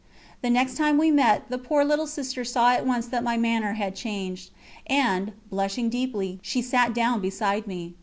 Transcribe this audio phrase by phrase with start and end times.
[0.41, 3.73] The next time we met, the poor little Sister saw at once that my manner
[3.73, 4.49] had changed,
[4.87, 7.93] and, blushing deeply, she sat down beside me.